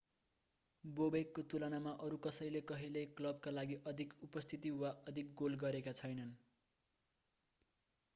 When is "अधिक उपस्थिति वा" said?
3.85-4.93